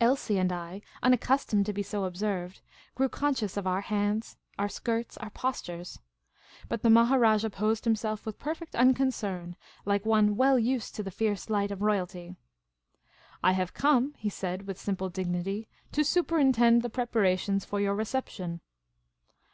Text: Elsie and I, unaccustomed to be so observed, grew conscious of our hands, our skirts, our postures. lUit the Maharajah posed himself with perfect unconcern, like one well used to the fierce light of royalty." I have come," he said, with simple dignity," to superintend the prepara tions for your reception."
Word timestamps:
Elsie 0.00 0.38
and 0.38 0.50
I, 0.52 0.80
unaccustomed 1.02 1.66
to 1.66 1.74
be 1.74 1.82
so 1.82 2.04
observed, 2.04 2.62
grew 2.94 3.10
conscious 3.10 3.58
of 3.58 3.66
our 3.66 3.82
hands, 3.82 4.38
our 4.58 4.70
skirts, 4.70 5.18
our 5.18 5.28
postures. 5.28 5.98
lUit 6.70 6.80
the 6.80 6.88
Maharajah 6.88 7.50
posed 7.50 7.84
himself 7.84 8.24
with 8.24 8.38
perfect 8.38 8.74
unconcern, 8.74 9.56
like 9.84 10.06
one 10.06 10.36
well 10.38 10.58
used 10.58 10.94
to 10.94 11.02
the 11.02 11.10
fierce 11.10 11.50
light 11.50 11.70
of 11.70 11.82
royalty." 11.82 12.36
I 13.44 13.52
have 13.52 13.74
come," 13.74 14.14
he 14.16 14.30
said, 14.30 14.66
with 14.66 14.80
simple 14.80 15.10
dignity," 15.10 15.68
to 15.92 16.04
superintend 16.04 16.80
the 16.80 16.88
prepara 16.88 17.38
tions 17.38 17.66
for 17.66 17.82
your 17.82 17.94
reception." 17.94 18.62